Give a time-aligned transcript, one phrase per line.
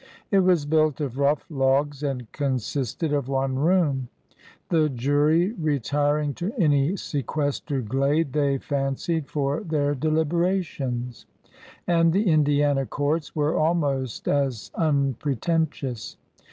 [0.31, 4.07] 1 It was built of rough logs and consisted of one room,—
[4.69, 11.27] "the jury re tiring to any sequestered glade they fancied for their deliberations,"—
[11.85, 16.17] and the Indiana courts were almost as unpretentious.